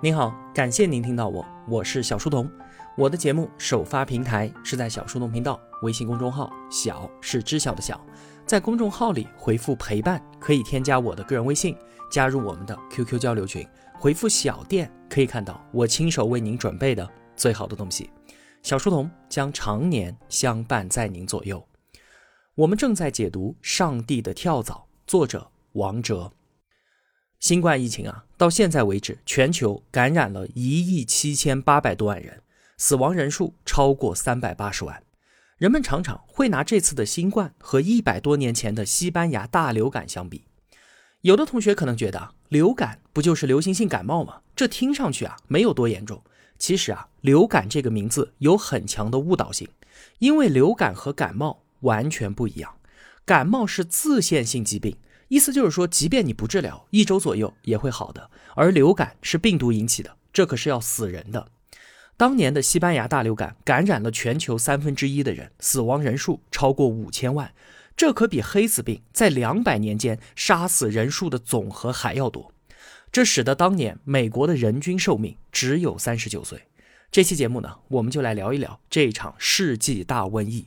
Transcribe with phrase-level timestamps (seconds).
[0.00, 2.48] 您好，感谢您听到我，我是小书童。
[2.96, 8.00] 我的节目首发平台是在小书童频道微信公众号，小是知晓的小，
[8.46, 11.76] 在公众号里回复陪伴，可以添加我的个人微信，
[12.12, 13.66] 加入我们的 QQ 交流群。
[13.94, 18.08] 回复小店可以看到我亲手为您准备的最好的东西。
[18.62, 21.60] 小书童将常年相伴在您左右。
[22.54, 24.74] 我们正在解读《上帝的跳蚤》，
[25.08, 26.30] 作者王哲。
[27.40, 32.42] 新冠疫情啊，到现在为止，全球感染了一亿七千八百多万人，
[32.76, 35.04] 死亡人数超过三百八十万。
[35.56, 40.46] 人们常常会拿这次的新冠和一百多年前的西班牙大流感相比。
[41.20, 44.40] 有的同学可能觉得，流感不就是流行性感冒吗？
[44.56, 46.20] 这听上去啊，没有多严重。
[46.58, 49.68] 其实啊，流感这个名字有很强的误导性，
[50.18, 52.74] 因为流感和感冒完全不一样。
[53.24, 54.96] 感冒是自限性疾病。
[55.28, 58.30] 意思就是说，即便你不治疗，一周左右也会好的。
[58.54, 61.48] 而流感是病毒引起的，这可是要死人的。
[62.16, 67.52] 当年的西班牙大流感感染了全球三分之一的人，死亡人数超过五千万，
[67.96, 72.52] 这可比黑死病在两百年间杀死人数的总和还要多。
[73.12, 76.64] 这使得当年美国的人均寿命只有三十九岁。
[77.12, 80.66] 这期节目呢，我们就来聊一聊这场世纪大瘟疫。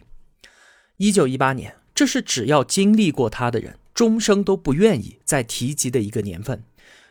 [0.98, 3.78] 一九一八年，这是只要经历过它的人。
[4.02, 6.64] 终生都不愿意再提及的一个年份，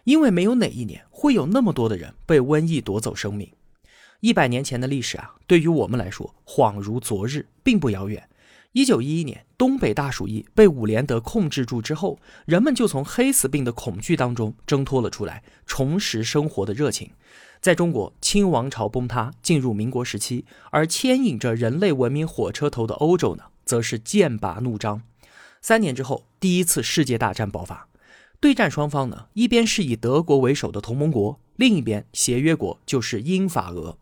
[0.03, 3.49] 因为没有哪一年会有那么多的人被瘟疫夺走生命。
[4.19, 8.29] 一百年前的历史啊，对于我们来说恍如昨日，并不遥远。
[8.73, 17.13] 一九一一年，东北大鼠疫被伍连德控制住之后，人们就从黑死病的恐惧当中挣脱了出来，重拾生活的热情。
[17.61, 25.03] 在中国，清王朝崩塌，进入民国时期，而牵引着人类文明火车头的欧洲呢，则是剑拔弩张。
[25.61, 27.89] 三年之后，第一次世界大战爆发。
[28.41, 33.99] 对战双方呢，一边是以德国为首的同盟国，另一边协约国就是英法俄。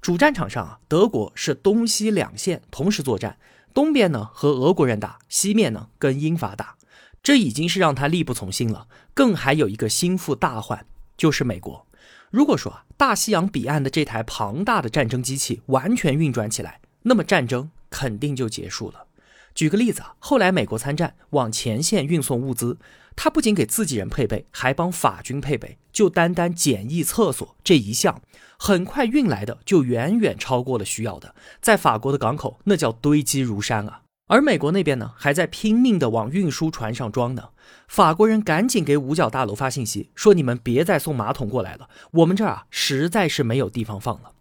[0.00, 3.36] 主战场上啊，德国是东西两线同时作战，
[3.74, 6.76] 东边呢和俄国人打，西面呢跟英法打。
[7.22, 8.86] 这已经是让他力不从心了。
[9.12, 11.86] 更还有一个心腹大患，就是美国。
[12.30, 19.06] 如果说啊，大西洋彼岸的这台庞大的战争机器完全运转起来，那么战争肯定就结束了。
[19.54, 22.78] 举个例子啊，后来美国参战往前线运送物资，
[23.14, 25.78] 他不仅给自己人配备，还帮法军配备。
[25.92, 28.20] 就单单简易厕所这一项，
[28.58, 34.00] 很快运来的就远远超过了需要的，在法国的港口那叫堆积如山啊。
[34.26, 37.50] 而美国那边呢，还在拼命的往运输船上装呢。
[37.86, 44.32] 法国人赶紧给五角大楼发信息，说你们别再送马桶过来了，我们这儿啊实在是没有地方放了。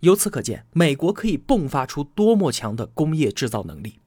[0.00, 3.98] 由此可见，美国可以迸发出多么强的工业制造能力。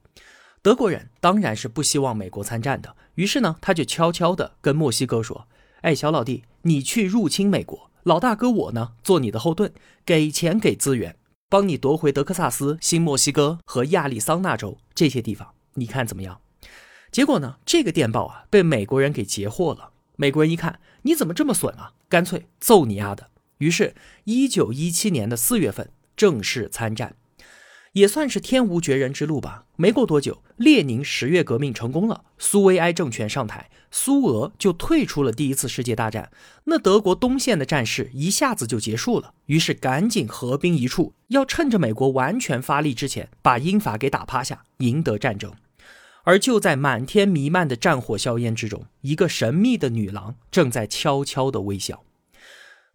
[0.66, 5.46] 德国人当然是不希望美国参战的，于是呢，他就悄悄地跟墨西哥说
[5.82, 9.72] ：“哎，小老弟，你去入侵美国，老大哥我呢做你的后盾，
[10.04, 11.14] 给钱给资源，
[11.48, 16.40] 帮你夺回德克萨斯、新墨西哥和亚利桑那州这些地方，你看怎么样？”
[17.12, 19.92] 结果呢，这个电报啊被美国人给截获了。
[20.16, 21.92] 美国人一看，你怎么这么损啊？
[22.08, 23.30] 干脆揍你丫的！
[23.58, 23.94] 于是，
[24.24, 27.14] 一九一七年的四月份正式参战。
[27.96, 29.64] 也算是天无绝人之路吧。
[29.76, 36.30] 没过多久，列宁十月革命成功了，苏维埃政权上台，苏俄就退出了第一次世界大战。
[36.64, 45.50] 那德国东线的战事一下子就结束了，于是赶紧合兵一处，要趁着美国完全发力之前，把英法给打趴下，赢得战争。
[46.24, 52.02] 而就在满天弥漫的战火硝烟之中，一个神秘的女郎正在悄悄地微笑。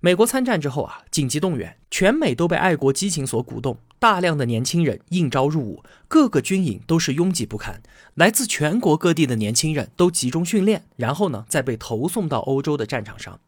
[0.04, 7.84] 美国参战之后啊，紧急动员，全美都被爱国激情所鼓动，大量的年轻人应招入伍，各个军营都是拥挤不堪，
[8.16, 13.40] 来自全国各地的年轻人都集中训练，然后呢，再被投送到欧洲的战场上。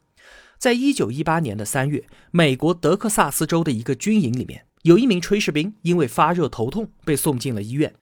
[0.59, 7.95] 在一九一八年的三月，美国德克萨斯州的一个军营里面，有一名炊事兵因为发热头痛被送进了医院，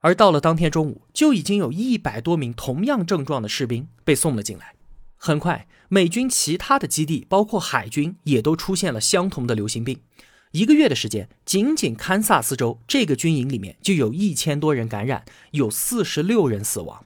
[0.00, 4.72] 而到了当天中午，就已经有一百多名同样症状的士兵被送了进来。
[5.18, 10.00] 很快，美军其他的基地，包括海军，也都出现了相同的流行病。
[10.52, 17.04] 一个月的时间，仅仅堪萨斯州这个军营里面就有一千多人感染，有四十六人死亡。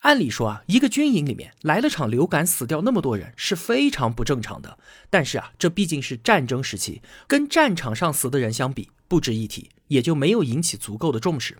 [0.00, 4.76] 按理说啊，一个军营里面来了场流感，死掉那么多人是非常不正常的。
[5.08, 11.58] 但是啊，这毕竟是战争时期，跟战场上死的人相比不值一提，也就没有引起足够的重视。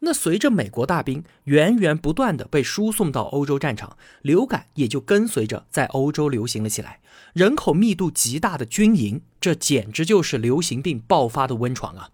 [0.00, 7.00] 那随着美国大兵源源不断的被输送到欧洲战场，流感也就跟随着在欧洲流行了起来。
[7.32, 12.10] 人口密度极大的军营，这简直就是流行病爆发的温床啊！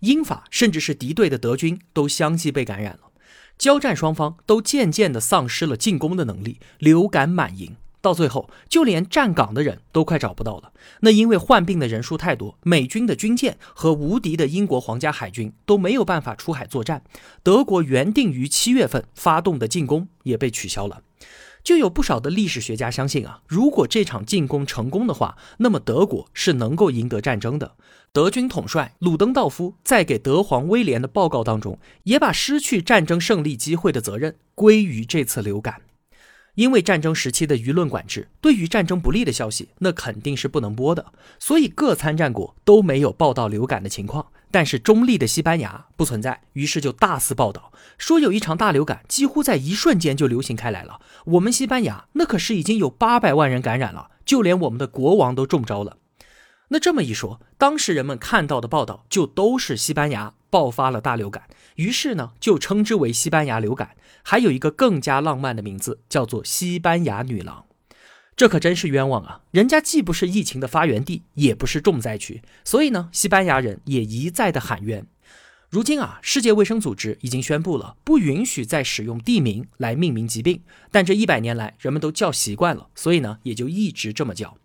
[0.00, 3.10] 英法甚至是敌对的德军都相继被感染了，
[3.56, 7.76] 交战双方都渐渐的丧失了进攻的能力，流感满营。
[8.06, 10.72] 到最后就连站岗的人都快找不到了。
[11.00, 17.02] 那因为患病的人数太多，美军的军舰和无敌的英国皇家海军都没有办法出海作战，
[17.42, 21.02] 德国原定于七月份发动的进攻也被取消了。
[21.64, 27.72] 就有不少的历史学家相信啊，如果这场进攻成功的话，那么德国是能够赢得战争的。
[28.12, 35.82] 德军统帅鲁登道夫在给德皇威廉的报告当中，也把失去战争胜利机会的责任归于这次流感。
[36.56, 41.06] 因为战争时期的舆论管制，对于战争不利的消息，那肯定是不能播的，
[41.38, 44.26] 所以各参战国都没有报道流感的情况。
[44.50, 51.00] 但是中立的西班牙不存在，于是就大肆报道，说有一场大流感，几乎在一瞬间就流行开来了。
[51.26, 55.98] 我们西班牙那可是已经有八百万人感染了，就连我们的国王都中招了。
[56.68, 61.44] 那这么一说，当时人们看到的报道就都是西班牙爆发了大流感，
[61.76, 67.64] 于是呢就称之为西班牙流感，还有一个更加浪漫的名字，叫做西班牙女郎。
[68.34, 69.40] 这可真是冤枉啊！
[69.50, 75.06] 人家既不是疫情的发源地，也不是重灾区，所以呢，西班牙人也一再的喊冤。
[75.70, 80.60] 如今啊，世界卫生组织已经宣布了，不允许再使用地名来命名疾病，
[80.90, 84.58] 但这一百年来人们都叫习惯了，所以呢，也就一直这么叫。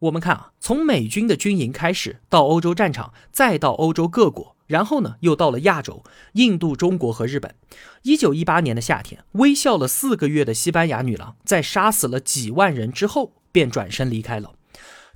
[0.00, 6.02] 我们看啊，从美军的军营开始，到欧洲战场，再到欧洲各国，然后呢，又到了亚洲，
[6.32, 7.54] 印度、中国和日本。
[8.02, 14.54] 一九一八年的夏天，微笑了四个月的西班牙女郎，在杀死了几万人之后，便转身离开了。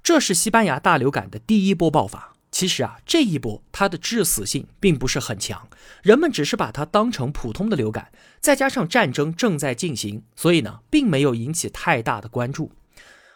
[0.03, 2.35] 这是西班牙大流感的第一波爆发。
[2.51, 5.67] 其实啊，这一波它的致死性并不是很强，
[6.03, 12.71] 人们只是把它当成普通的流感，再加上战争正在进行，所以呢，并没有引起太大的关注。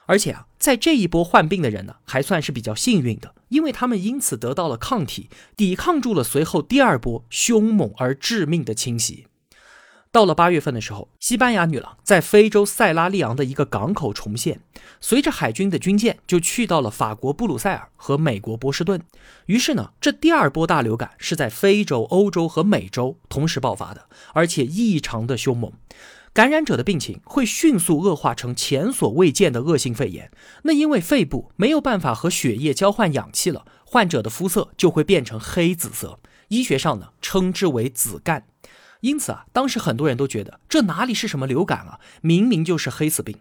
[0.09, 9.27] 而且啊，在这一波患病的人呢，还算是比较幸运的，因为他们因此得到了抗体，抵抗住了随后第二波凶猛而致命的侵袭。
[10.11, 14.63] 到了八月份的时候，西班牙女郎在非洲塞拉利昂的一个港口重现，
[14.99, 19.03] 随着海军的军舰就去到了法国布鲁塞尔和美国波士顿。
[19.45, 25.71] 于是呢，这第二波大流感是在非洲、欧洲和美洲同时爆发的，而且异常的凶猛。
[26.33, 30.31] 感染者的病情会迅速恶化成前所未见的恶性肺炎。
[30.63, 38.43] 那因为肺部没有办法和血液交换氧气了，患者的肤色就会变成黑紫色，医学上呢称之为紫绀。
[39.01, 43.39] 因此啊，当时很多人都觉得这哪里是什么流感啊，明明就是黑死病。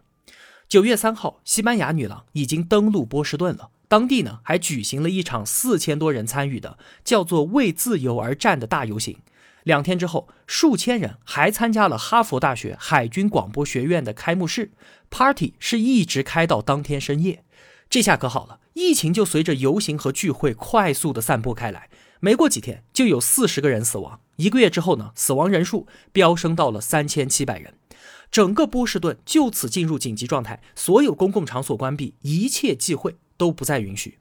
[0.68, 9.18] 九月三号，西班牙女郎已经登陆波士顿了，当地呢还举行了一场四千多人参与的叫做“为自由而战”的大游行。
[9.68, 14.72] 两天之后，数千人还参加了哈佛大学海军广播学院的开幕式
[15.10, 17.44] ，party 是一直开到当天深夜。
[17.90, 21.90] 这下可好了，疫情就随着游行和聚会快速的散播开来。
[22.22, 24.22] 没过几天，就有四十个人死亡。
[24.38, 27.74] 一个月之后呢，死亡人数飙升到了三千七百人。
[28.32, 34.20] 整个波士顿就此进入紧急状态，所有公共场所关闭，一切忌讳都不再允许。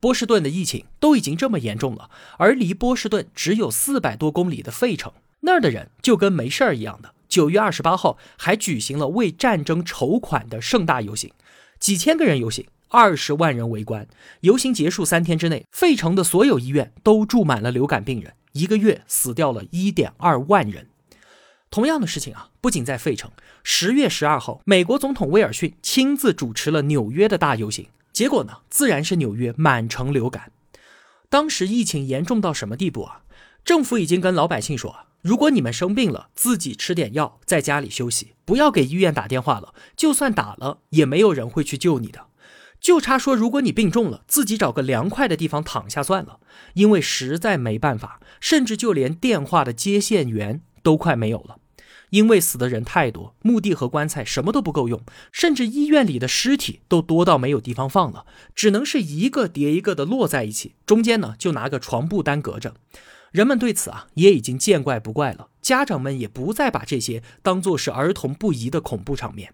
[0.00, 7.14] 波士顿的疫情都已经这么严重了，而离波士顿只有四百多公里的费城，那儿的人就跟没事儿一样的。
[7.28, 11.32] 九月二十八号还举行了为战争筹款的盛大游行，
[11.80, 14.06] 几千个人游行，二十万人围观。
[14.40, 20.86] 游行结束三天之内，费城的所有医院都住满了流感病人，一个月死掉了一点二万人。
[21.68, 23.30] 同样的事情啊，不仅在费城，
[23.64, 27.88] 十月十二号，美国总统威尔逊亲自主持了纽约的大游行。
[28.16, 30.50] 结果呢，自然是纽约满城流感。
[31.28, 33.24] 当时疫情严重到什么地步啊？
[33.62, 39.74] 政府已经跟老百姓说，如果你们生病了，自己吃点药，在家里休息，不要给医院打电话了。
[39.94, 42.28] 就算打了，也没有人会去救你的。
[42.80, 46.40] 就差说，如果你病重了，自己找个凉快的地方躺下算了。
[46.72, 51.58] 因为实在没办法，甚至就连电话的接线员都快没有了。
[52.10, 62.74] 因为死的人太多，墓地和棺材什么都不够用，甚至医院里的尸体都多到没有地方放了，只能是一个叠一个的摞在一起，中间呢就拿个床布单隔着。
[63.32, 69.52] 人们对此啊也已经见怪不怪了，家长们也不再把这些当做是儿童不宜的恐怖场面。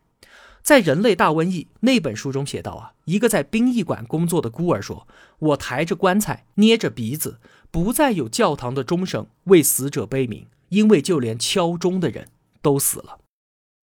[0.62, 5.08] 在《人类大瘟疫》那本书中写道啊，一个在殡仪馆工作的孤儿说
[5.40, 7.40] ：“我抬着棺材，捏着鼻子，
[7.72, 12.28] 不再有教堂的钟声为死者悲鸣，因为就连敲钟的人。”
[12.62, 13.18] 都死了。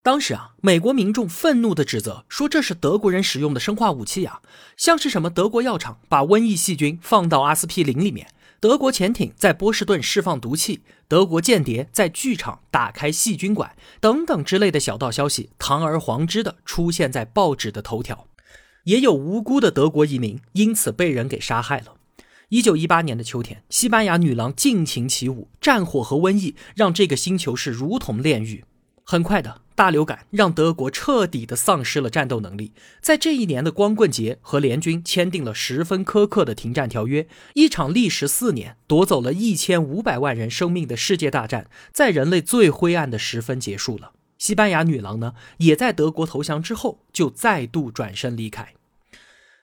[0.02, 4.42] 当时啊，美国民众愤怒地指责说：“这是德国人使用的生化武器啊，
[4.78, 8.30] 像是什么德国药厂把瘟疫细菌放到阿司匹林里面，
[8.62, 18.26] 德国潜艇在波士顿释放毒气，德国间谍在剧场打开细菌馆等等之类的小道消息，堂而皇之的出现在报纸的头条。
[18.86, 21.96] 也有无辜的德国移民因此被人给杀害了。”
[22.48, 28.64] 一九一八年的秋天，西班牙女郎尽情起舞，战火和瘟疫让这个星球是如同炼狱。
[29.12, 32.74] 很快的，大流感让德国彻底的丧失了战斗能力。
[33.02, 37.28] 在这一年的光棍节，和联军签订了十分苛刻的停战条约。
[37.56, 44.12] 一场历时四年、夺走了一千五百万人生命的世界大战，在人类最灰暗的时分结束了。
[44.38, 48.76] 西班牙女郎呢，也在德国投降之后，就再度转身离开。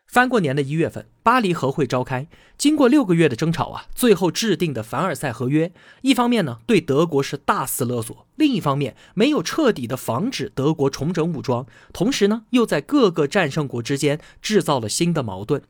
[0.06, 2.26] 翻过年的一月份，巴黎和会召开。
[2.56, 15.62] 经过六个月的争吵啊，最后制定的凡尔赛合约，一方面呢对德国是大肆勒索，另一方面没有彻底的防止德国重整武装，同时呢又在各个战胜国之间制造了新的矛盾。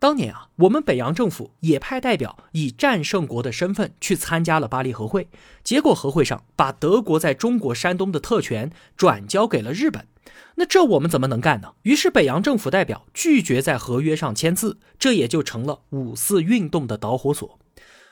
[0.00, 5.28] 当年啊，我们北洋政府也派代表以战胜国的身份去参加了巴黎和会，
[5.64, 10.06] 结果和会上把德国在中国山东的特权转交给了日本。
[10.54, 11.72] 那这我们怎么能干呢？
[11.82, 17.58] 于是北洋政府代表拒绝在合约上签字，这也就成了五四运动的导火索。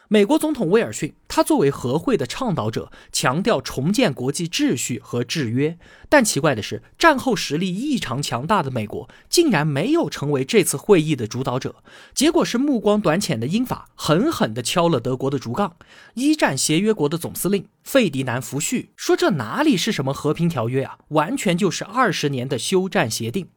[0.09, 5.77] 美国总统威尔逊，他作为和会的倡导者，强调重建国际秩序和制约。
[6.09, 11.83] 但奇怪的是，战后实力异常强大的美国，竟然没有成为这次会议的主导者。
[12.15, 15.75] 结果是目光短浅的英法狠狠地敲了德国的竹杠。
[16.15, 23.49] 一战协约国的总司令费迪南·福煦说：“这哪里是什么和平条约啊，完全就是二十年的休战协定。”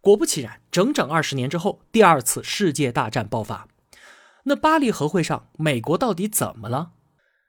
[0.00, 3.66] 果不其然，整整二十年之后，第二次世界大战爆发。
[4.44, 6.92] 那巴黎和会上，美国到底怎么了？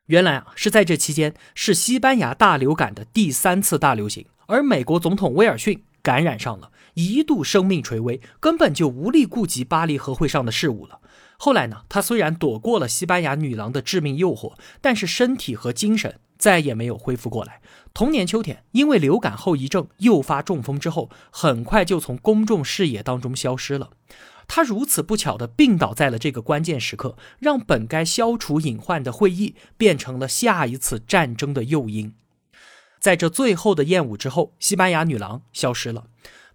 [0.08, 11.00] 原来啊，是在这期间是西班牙大流感的第三次大流行，而美国总统威尔逊感染上了，一度生命垂危，根本就无力顾及巴黎和会上的事务了。
[11.38, 17.62] 后来呢，他虽然躲过了西班牙女郎的致命诱惑，但是身体和精神再也没有恢复过来。
[17.94, 23.92] 同年秋天，因为流感后遗症诱发中风之后，很快就从公众视野当中消失了。
[24.54, 32.14] 他如此不巧地病倒在了这个关键时刻，让本该消除隐患的会议变成了下一次战争的诱因。
[33.00, 36.08] 在这最后的宴舞之后，西班牙女郎消失了。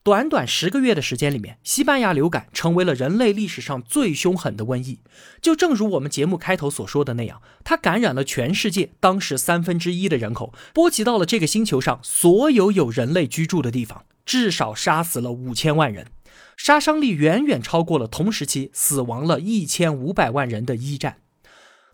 [0.03, 5.01] 短短十个月的时间里面，西班牙流感成为了人类历史上最凶狠的瘟疫。
[5.41, 16.09] 就正如我们节目开头所说的那样，它感染了全世界当时三分之一的人口，波及到了这个星球上所有有人类居住的地方，至少杀死了五千万人。
[16.57, 21.19] 杀伤力远远超过了同时期死亡了一千五百万人的一战。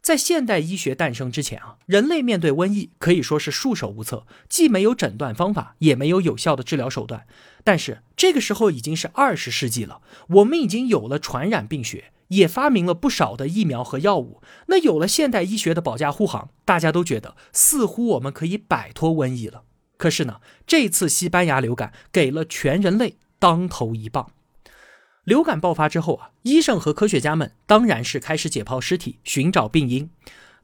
[0.00, 7.24] 在现代医学诞生之前啊，人类面对瘟疫可以说是束手无策，既没有诊断方法，也没有有效的治疗手段。
[7.62, 14.42] 但是这个时候已经是二十世纪了，我们已经有了传染病学，也发明了不少的疫苗和药物。
[14.66, 19.62] 那有了现代医学的保驾护航，大家都觉得似乎我们可以摆脱瘟疫了。
[19.96, 24.32] 可是呢，这次西班牙流感给了全人类当头一棒。
[25.24, 30.10] 流感爆发之后啊，医生和科学家们当然是开始解剖尸体，寻找病因。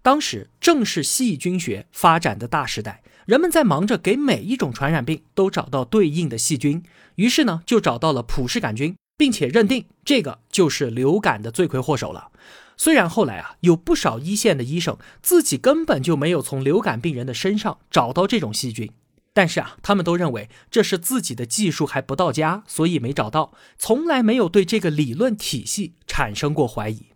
[0.02, 6.82] 当时正是细菌学发展的大时代，人们在忙着给每一种传染病都找到对应的细菌，
[7.14, 12.32] 于是呢，就找到了普氏杆菌，并且认定这个就是流感的罪魁祸首了。
[12.76, 18.90] 虽然后来啊，有不少一线的医生自己根本就没有从流感病人的身上找到这种细菌。
[19.38, 27.06] 但是啊，他们都认为这是自己的技术还不到家，所以没找到，从来没有对这个理论体系产生过怀疑。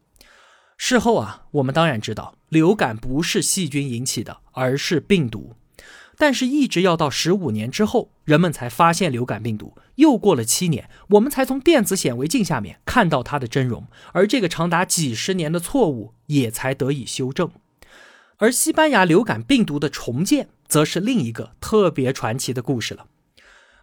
[0.77, 5.57] 事后啊，我们当然知道流感不是细菌引起的，而是病毒。
[6.17, 9.77] 但是，一直要到十五年之后，人们才发现流感病毒。
[9.97, 17.51] 又过了七年，我们才从电子显微镜下面看到它的真容，而这个长达几十年的错误也才得以修正。
[18.37, 20.51] 而西班牙流感病毒的重建。
[20.73, 23.05] 则是另一个特别传奇的故事了。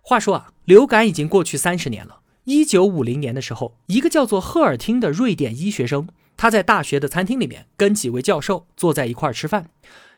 [0.01, 2.21] 话说啊，流感已经过去三十年了。
[2.45, 9.69] 一九五零年的时候，一个叫做赫尔汀的瑞典医学生，他在大学的餐厅里面跟几位教授坐在一块儿吃饭，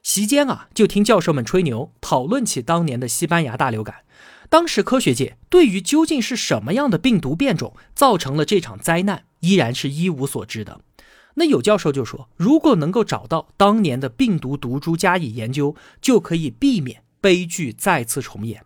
[0.02, 4.06] 席间啊，就听教授们吹牛，讨论起当年的西班牙大流感。
[4.50, 10.80] 当时科学界对于究竟是什么样的病毒变种造成了这场灾难，依然是一无所知的。
[11.36, 18.64] 那有教授就说，如果能够找到当年的病毒毒株加以研究，就可以避免悲剧再次重演。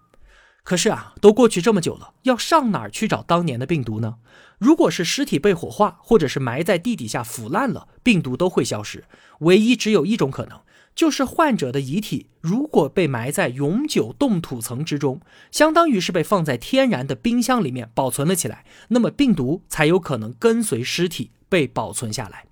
[0.63, 4.15] 可是啊，都过去这么久了，要上哪儿去找当年的病毒呢？
[4.57, 9.03] 如果是尸体被火化，或者是埋在地底下腐烂了，病毒都会消失。
[9.41, 10.61] 唯一只有一种可能，
[10.95, 22.45] 就是患者的遗体如果被埋在永久冻土层之中，相当于是被放在天然的冰箱里面保存了起来，那么病毒才有可能跟随尸体被保存下来。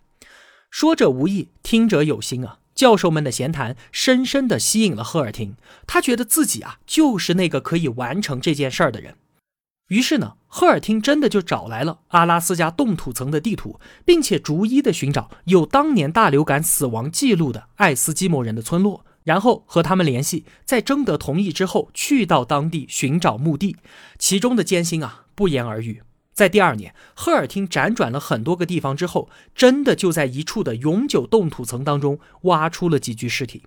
[0.73, 2.57] 说者无意，听者有心啊！
[2.73, 9.15] 教授们的闲谈深深地吸引了赫尔汀，他觉得自己啊就是那个可以完成这件事儿的人。
[9.89, 23.77] 于是呢，赫尔汀真的就找来了阿拉斯加冻土层的地图，并且逐一的寻找有当年大流感死亡记录的爱斯基摩人的村落，然后和他们联系，在征得同意之后，去到当地寻找墓地，
[24.17, 26.01] 其中的艰辛啊，不言而喻。
[26.33, 33.63] 在第二年，赫尔汀辗转了很多个地方之后，真的就在一处的永久冻土层当中挖出了几具尸体。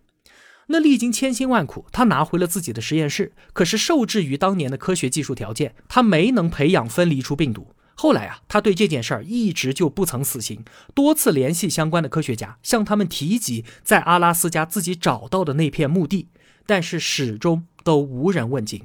[0.68, 7.68] 那历经千辛万苦，他拿回了自己的实验室，可是受制于当年的科学技术条件，他没能培养分离出病毒。
[7.94, 16.28] 后来啊，他对这件事儿一直就不曾死心，多次联系相关的科学家，向他们提及在阿拉斯加自己找到的那片墓地，
[16.66, 18.82] 但是始终都无人问津。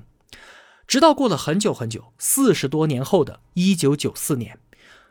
[0.91, 4.60] 直到过了很久很久，四十多年后的一九九四年，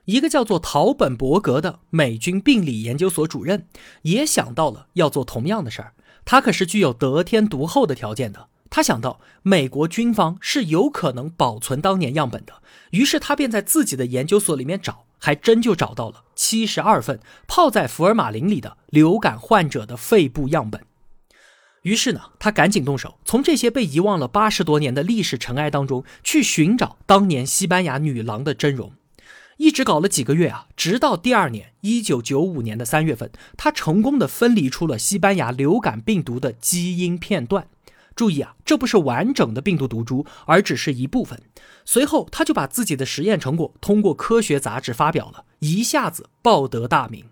[0.04, 3.66] 一个叫做陶本伯格的美军病理研究所主任
[4.02, 5.94] 也想到了要做同样的事儿。
[6.26, 8.48] 他可是具有得天独厚的条件的。
[8.68, 12.60] 他想到美国军方是有可能保存当年样本的，
[12.90, 17.18] 于是他便在自己的研究所里面找，还真就找到了七十二份
[17.48, 20.84] 泡在福尔马林里的流感患者的肺部样本。
[21.82, 28.92] 于是呢，他赶紧动手，从这些被遗忘了八十多年的历史尘埃当中去寻找当年西班牙女郎的真容，
[29.56, 37.66] 一直搞了几个月啊，直到第二年，一九九五年的三月份，他成功的分离出了西班牙流感病毒的基因片段。
[38.14, 41.40] 注意啊，这不是完整的病毒毒株，而只是一部分。
[41.86, 47.24] 随后，他就把自己的实验成果通过科学杂志发表了，一下子报得大名。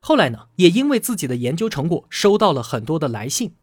[0.00, 3.54] 后来呢，也因为自己的研究成果，收到了很多的来信。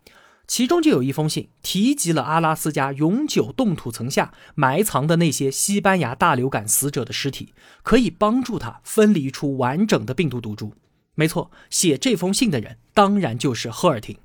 [0.48, 10.74] 其中就有一封信提及了阿拉斯加永久冻土层下埋藏的那些西班牙大流感死者的尸体，可以帮助他分离出完整的病毒毒株。
[11.16, 14.18] 没错，写这封信的人当然就是赫尔廷。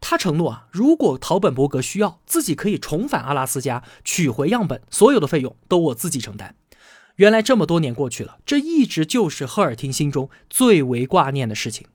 [0.00, 6.56] 他承诺啊，如果陶本伯格需要，自己可以重返阿拉斯加取回样本，所有的费用都我自己承担。
[7.16, 11.86] 原来这么多年过去了，这一直就是赫尔廷心中最为挂念的事情。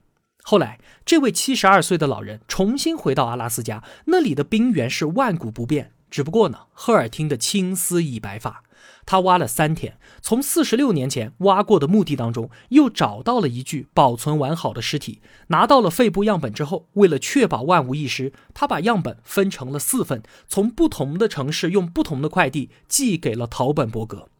[0.50, 5.92] 后来，这位七十二岁的老人重新回到阿拉斯加，那里的冰原是万古不变。
[6.10, 8.64] 只不过呢，赫尔汀的青丝已白发。
[9.04, 15.20] 他挖了三天，从四十六年前挖过的墓地当中，又找到了一具保存完好的尸体。
[15.48, 24.30] 拿到了肺部样本之后，为了确保万无一失，他把样本分成了四份，从不同的城市用不同的快递寄给了陶本伯格。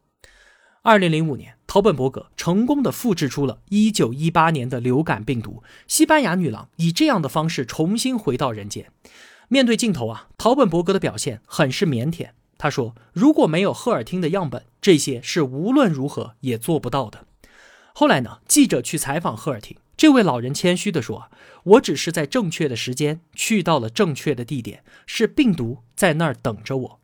[0.89, 5.63] 二零零五年，陶本伯格成功的复制出了一九一八年的流感病毒。
[5.87, 8.91] 西班牙女郎以这样的方式重新回到人间。
[9.49, 12.31] 面对镜头啊，陶本伯格的表现很是腼腆。
[12.57, 17.27] 他说：“如果没有赫尔汀的样本，这些是无论如何也做不到的。”
[17.93, 21.31] 后来呢，记者去采访赫尔汀，这位老人谦虚地说
[21.65, 27.01] ：“我只是在正确的时间去到了正确的地点，是病毒在那儿等着我。”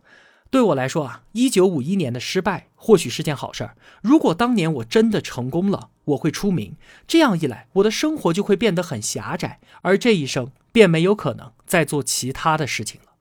[0.50, 3.76] 对我来说啊，一九五一年的失败或许是件好事儿。
[4.02, 6.76] 如果当年我真的成功了，我会出名，
[7.08, 13.14] 这样一来，我的生活就会变得很狭窄，而这一生便没有可能再做其他的事情了。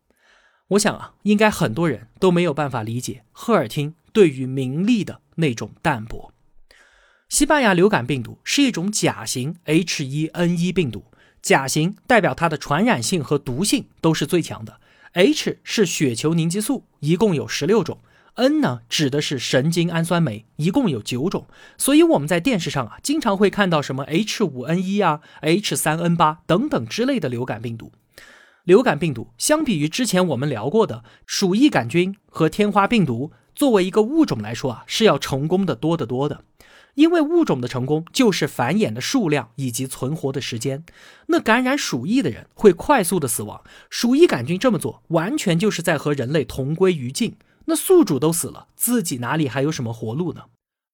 [0.70, 6.32] 我想啊，应该很多人都没有办法理解赫尔汀对于名利的那种淡泊。
[7.30, 11.06] 西班牙流感病毒是一种甲型 H1N1 病毒，
[11.42, 14.80] 甲型代表它的传染性和毒性都是最强的。
[15.14, 18.00] H 是血球凝集素，一共有十六种
[18.34, 21.46] ；N 呢指的是神经氨酸酶，一共有九种。
[21.78, 27.92] 所以我们在电视上啊，经常会看到什么 H5N1 啊、H3N8 等等之类的流感病毒。
[28.64, 36.44] 流感病毒相比于之前我们聊过的鼠疫杆菌和天花病毒，作为一个物种来说啊，是要成功的多得多的。
[36.96, 40.84] 因为物种的成功就是繁衍的数量以及存活的时间。
[41.28, 47.36] 那感染鼠疫的人会快速的死亡，鼠疫杆菌这么做完全就是在和人类同归于尽。
[47.66, 50.44] 那宿主都死了，自己哪里还有什么活路呢？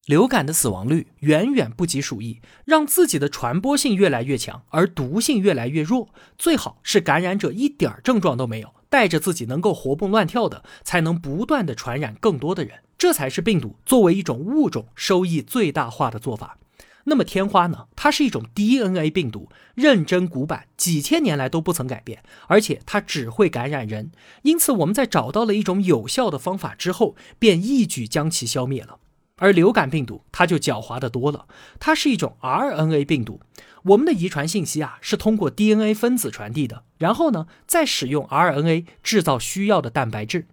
[0.05, 6.09] 流感的死亡率远远不及鼠疫，让自己的传播性越来越强，而毒性越来越弱。
[6.37, 12.79] 最好是感染者一点症状都没有，带着自己能够活蹦乱跳的，才能不断的传染更多的人。
[12.99, 16.59] 这才是病毒作为一种物种收益最大化的做法。
[17.05, 17.87] 那么天花呢？
[17.95, 24.11] 它是一种 DNA 病毒，认真古板，几千年来都不曾改变，而且它只会感染人。
[24.43, 28.97] 因此，我们在找到了一种有效的方法之后，便一举将其消灭了。
[29.37, 31.47] 而流感病毒它就狡猾的多了，
[31.79, 33.39] 它是一种 RNA 病毒。
[33.83, 40.47] 我们的遗传信息啊是通过 DNA 分子传递的，然后呢再使用 RNA 制造需要的蛋白质。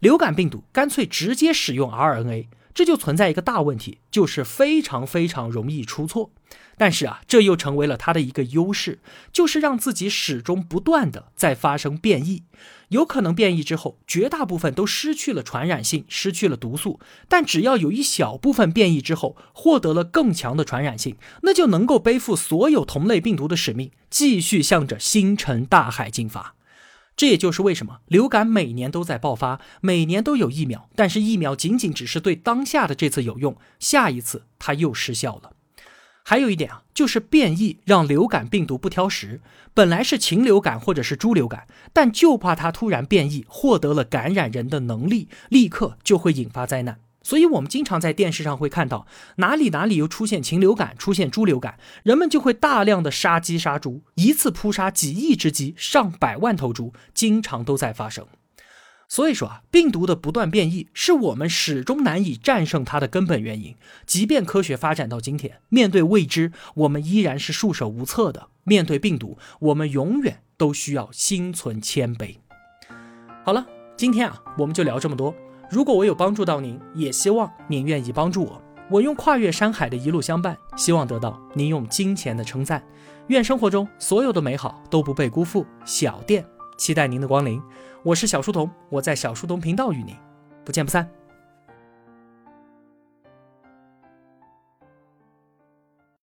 [0.00, 6.32] 流感病毒干脆直接使用 RNA，这就存在一个大问题，就是非常非常容易出错。
[6.76, 12.44] 但是啊，这又成为了它的一个优势，就是让自己始终不断的在发生变异。
[12.88, 16.98] 有可能变异之后，绝大部分都失去了传染性，失去了毒素。
[17.28, 26.54] 但只要有一小部分变异之后，获得了更强的传染性，那就能够背负所有同类病毒的使命，继续向着星辰大海进发。
[27.20, 35.52] 这也就是为什么流感每年都在爆发，每年都有疫苗，但是疫苗仅仅只是对当下的这次有用，下一次它又失效了。
[36.24, 39.42] 还有一点啊，就是变异让流感病毒不挑食，
[39.74, 47.00] 本来是禽流感或者是猪流感，但就怕它突然变异，获得了感染人的能力，立刻就会引发灾难。
[47.22, 49.06] 所以，我们经常在电视上会看到
[49.36, 58.26] 哪里哪里又出现禽流感、出现猪流感，人们就会大量的杀鸡杀猪，一次扑杀几亿只鸡、上百万头猪，经常都在发生。
[59.06, 63.74] 所以说啊，病毒的不断变异是我们始终难以战胜它的根本原因。
[64.06, 68.48] 即便科学发展到今天，面对未知，我们依然是束手无策的。
[68.62, 72.36] 面对病毒，我们永远都需要心存谦卑。
[73.44, 75.34] 好了，今天啊，我们就聊这么多。
[75.70, 78.60] 如果我有帮助到您，也希望您愿意帮助我。
[78.90, 82.82] 我用跨越山海的一路相伴，希望得到您用金钱的称赞。
[83.28, 85.64] 愿生活中所有的美好都不被辜负。
[85.84, 86.44] 小店
[86.76, 87.62] 期待您的光临。
[88.02, 90.16] 我是小书童，我在小书童频道与您
[90.64, 91.08] 不见不散。